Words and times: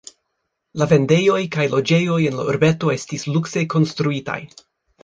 La 0.81 0.87
vendejoj 0.93 1.37
kaj 1.57 1.67
loĝejoj 1.75 2.17
en 2.31 2.41
la 2.41 2.49
urbeto 2.55 2.93
estis 2.99 3.31
lukse 3.37 3.67
konstruitaj. 3.77 4.43